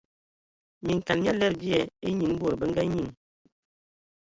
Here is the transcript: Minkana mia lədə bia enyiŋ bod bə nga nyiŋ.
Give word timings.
Minkana 0.85 1.19
mia 1.21 1.33
lədə 1.39 1.49
bia 1.61 1.79
enyiŋ 2.09 2.31
bod 2.39 2.53
bə 2.59 2.65
nga 2.71 2.83
nyiŋ. 2.93 3.09